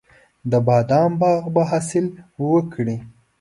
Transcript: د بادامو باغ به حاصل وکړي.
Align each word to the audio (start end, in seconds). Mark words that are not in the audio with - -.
د 0.51 0.53
بادامو 0.67 1.15
باغ 1.21 1.43
به 1.53 1.61
حاصل 1.69 2.05
وکړي. 2.51 2.97